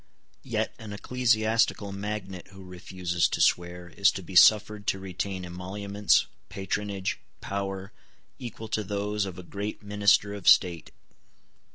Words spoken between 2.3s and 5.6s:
who refuses to swear is to be suffered to retain